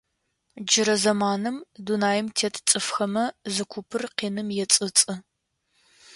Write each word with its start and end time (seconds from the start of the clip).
Джырэ 0.67 0.95
зэманым, 1.03 1.57
дунаим 1.85 2.27
тет 2.37 2.55
цӏыфхэмэ, 2.67 3.25
зы 3.53 3.63
купыр 3.71 4.03
къиным 4.17 4.47
ецӏыцӏы. 4.63 5.13